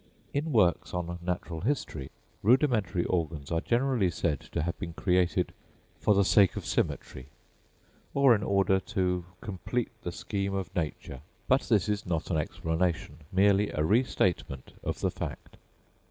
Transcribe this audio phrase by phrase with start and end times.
[0.33, 2.09] In works on natural history,
[2.41, 5.53] rudimentary organs are generally said to have been created
[5.99, 7.27] "for the sake of symmetry,"
[8.15, 13.17] or in order "to complete the scheme of nature." But this is not an explanation,
[13.31, 15.57] merely a restatement of the fact.